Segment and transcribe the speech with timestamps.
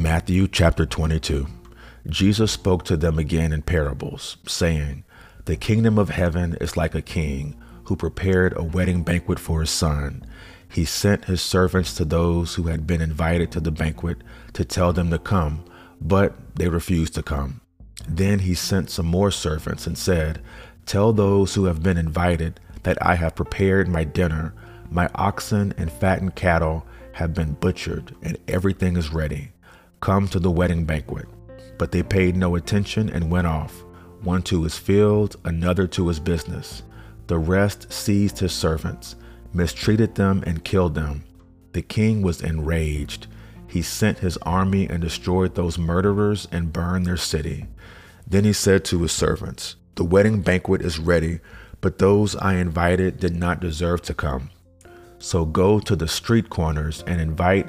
[0.00, 1.46] Matthew chapter 22.
[2.08, 5.04] Jesus spoke to them again in parables, saying,
[5.44, 9.68] The kingdom of heaven is like a king who prepared a wedding banquet for his
[9.68, 10.24] son.
[10.70, 14.22] He sent his servants to those who had been invited to the banquet
[14.54, 15.66] to tell them to come,
[16.00, 17.60] but they refused to come.
[18.08, 20.40] Then he sent some more servants and said,
[20.86, 24.54] Tell those who have been invited that I have prepared my dinner.
[24.90, 29.52] My oxen and fattened cattle have been butchered, and everything is ready.
[30.00, 31.26] Come to the wedding banquet.
[31.78, 33.84] But they paid no attention and went off,
[34.22, 36.82] one to his field, another to his business.
[37.26, 39.16] The rest seized his servants,
[39.52, 41.24] mistreated them, and killed them.
[41.72, 43.26] The king was enraged.
[43.68, 47.66] He sent his army and destroyed those murderers and burned their city.
[48.26, 51.40] Then he said to his servants, The wedding banquet is ready,
[51.80, 54.50] but those I invited did not deserve to come.
[55.18, 57.68] So go to the street corners and invite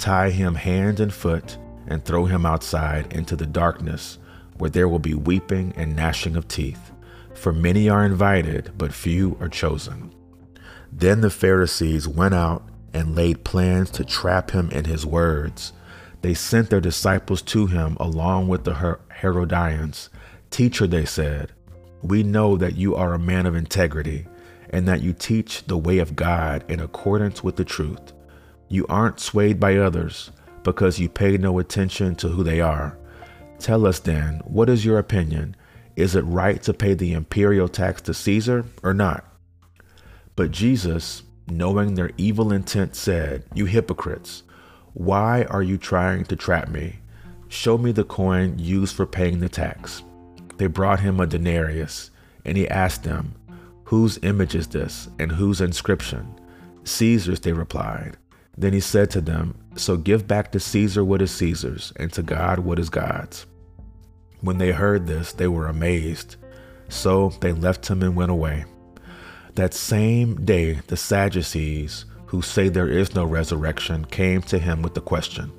[0.00, 4.16] Tie him hand and foot and throw him outside into the darkness,
[4.56, 6.90] where there will be weeping and gnashing of teeth.
[7.34, 10.10] For many are invited, but few are chosen.
[10.90, 15.74] Then the Pharisees went out and laid plans to trap him in his words.
[16.22, 20.08] They sent their disciples to him along with the Herodians.
[20.48, 21.52] Teacher, they said,
[22.00, 24.26] we know that you are a man of integrity
[24.70, 28.14] and that you teach the way of God in accordance with the truth.
[28.72, 30.30] You aren't swayed by others
[30.62, 32.96] because you pay no attention to who they are.
[33.58, 35.56] Tell us then, what is your opinion?
[35.96, 39.24] Is it right to pay the imperial tax to Caesar or not?
[40.36, 44.44] But Jesus, knowing their evil intent, said, You hypocrites,
[44.94, 47.00] why are you trying to trap me?
[47.48, 50.04] Show me the coin used for paying the tax.
[50.58, 52.12] They brought him a denarius,
[52.44, 53.34] and he asked them,
[53.86, 56.40] Whose image is this, and whose inscription?
[56.84, 58.16] Caesar's, they replied.
[58.60, 62.22] Then he said to them, So give back to Caesar what is Caesar's, and to
[62.22, 63.46] God what is God's.
[64.42, 66.36] When they heard this, they were amazed.
[66.90, 68.66] So they left him and went away.
[69.54, 74.92] That same day, the Sadducees, who say there is no resurrection, came to him with
[74.92, 75.52] the question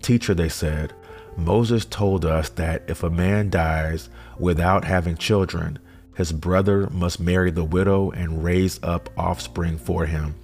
[0.00, 0.94] Teacher, they said,
[1.36, 4.08] Moses told us that if a man dies
[4.38, 5.78] without having children,
[6.16, 10.34] his brother must marry the widow and raise up offspring for him.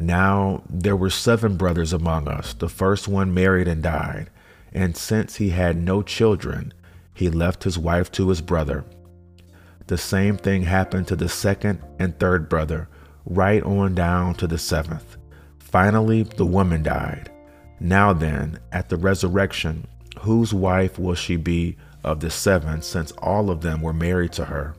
[0.00, 2.54] Now there were seven brothers among us.
[2.54, 4.30] The first one married and died,
[4.72, 6.72] and since he had no children,
[7.12, 8.84] he left his wife to his brother.
[9.88, 12.88] The same thing happened to the second and third brother,
[13.26, 15.16] right on down to the seventh.
[15.58, 17.30] Finally, the woman died.
[17.80, 19.88] Now then, at the resurrection,
[20.20, 24.44] whose wife will she be of the seven, since all of them were married to
[24.44, 24.76] her.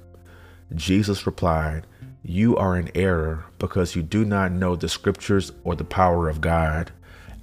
[0.76, 1.86] Jesus replied,
[2.24, 6.42] You are in error because you do not know the scriptures or the power of
[6.42, 6.92] God.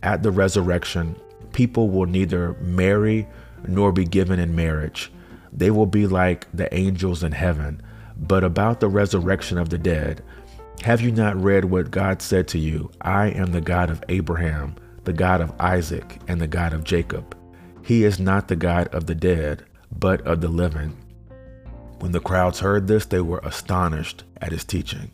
[0.02, 1.16] At the resurrection,
[1.52, 3.26] people will neither marry
[3.66, 5.10] nor be given in marriage.
[5.52, 7.80] They will be like the angels in heaven.
[8.18, 10.22] But about the resurrection of the dead,
[10.82, 12.90] have you not read what God said to you?
[13.00, 17.36] I am the God of Abraham, the God of Isaac, and the God of Jacob.
[17.82, 19.64] He is not the God of the dead,
[19.98, 20.96] but of the living.
[21.98, 25.10] When the crowds heard this, they were astonished at his teaching.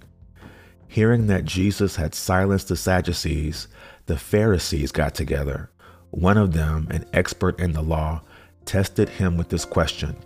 [0.88, 3.68] Hearing that Jesus had silenced the Sadducees,
[4.06, 5.70] the Pharisees got together.
[6.10, 8.22] One of them, an expert in the law,
[8.64, 10.16] tested him with this question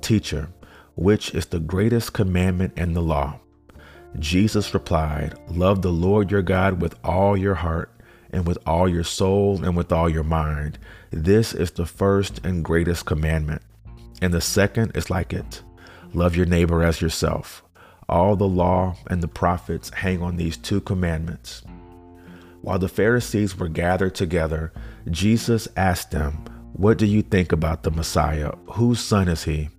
[0.00, 0.48] Teacher,
[0.96, 3.38] which is the greatest commandment in the law?
[4.18, 7.92] Jesus replied, Love the Lord your God with all your heart
[8.32, 10.78] and with all your soul and with all your mind.
[11.10, 13.62] This is the first and greatest commandment.
[14.20, 15.62] And the second is like it
[16.12, 17.62] love your neighbor as yourself.
[18.08, 21.62] All the law and the prophets hang on these two commandments.
[22.62, 24.72] While the Pharisees were gathered together,
[25.10, 28.52] Jesus asked them, What do you think about the Messiah?
[28.72, 29.70] Whose son is he?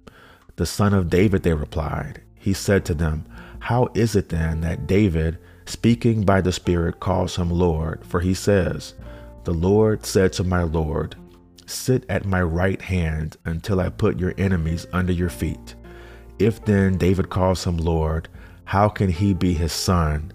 [0.55, 2.21] The son of David, they replied.
[2.35, 3.25] He said to them,
[3.59, 8.03] How is it then that David, speaking by the Spirit, calls him Lord?
[8.05, 8.95] For he says,
[9.43, 11.15] The Lord said to my Lord,
[11.67, 15.75] Sit at my right hand until I put your enemies under your feet.
[16.41, 18.27] If then David calls him Lord,
[18.65, 20.33] how can he be his son?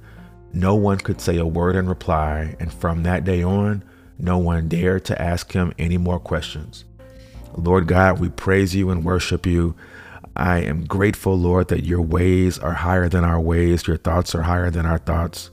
[0.53, 3.83] No one could say a word in reply, and from that day on,
[4.17, 6.85] no one dared to ask him any more questions.
[7.57, 9.75] Lord God, we praise you and worship you.
[10.37, 14.43] I am grateful, Lord, that your ways are higher than our ways, your thoughts are
[14.43, 15.51] higher than our thoughts.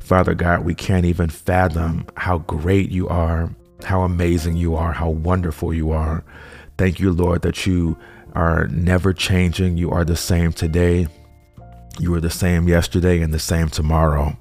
[0.00, 3.54] Father God, we can't even fathom how great you are,
[3.84, 6.24] how amazing you are, how wonderful you are.
[6.76, 7.96] Thank you, Lord, that you
[8.34, 9.76] are never changing.
[9.76, 11.06] You are the same today.
[11.98, 14.36] You are the same yesterday and the same tomorrow.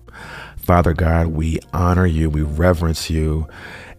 [0.57, 3.47] Father God, we honor you, we reverence you,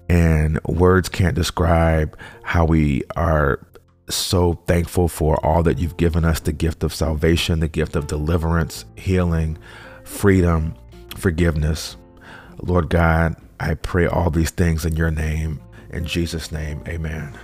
[0.08, 3.66] and words can't describe how we are
[4.08, 8.06] so thankful for all that you've given us the gift of salvation, the gift of
[8.06, 9.58] deliverance, healing,
[10.04, 10.74] freedom,
[11.16, 11.96] forgiveness.
[12.62, 15.60] Lord God, I pray all these things in your name.
[15.90, 17.38] In Jesus' name, amen.